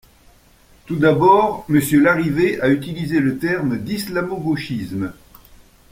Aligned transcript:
Tout 0.87 0.95
d’abord, 0.95 1.63
monsieur 1.69 2.01
Larrivé 2.01 2.59
a 2.59 2.69
utilisé 2.69 3.19
le 3.19 3.37
terme 3.37 3.77
d’islamo-gauchisme. 3.77 5.13